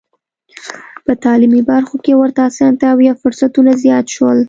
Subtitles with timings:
[1.05, 4.37] په تعلیمي برخو کې ورته اسانتیاوې او فرصتونه زیات شول.